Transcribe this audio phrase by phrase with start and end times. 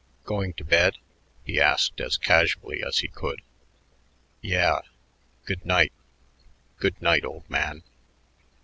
[0.23, 0.97] "Going to bed?"
[1.43, 3.43] he asked as casually as he could.
[4.41, 4.81] "Yeah.
[5.45, 5.93] Good night."
[6.79, 7.83] "Good night, old man."